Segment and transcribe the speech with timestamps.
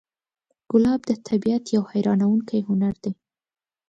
[0.71, 3.11] ګلاب د طبیعت یو حیرانوونکی هنر دی.